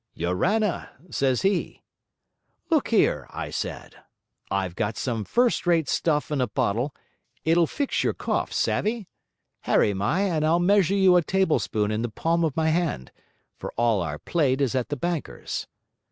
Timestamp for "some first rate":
4.97-5.87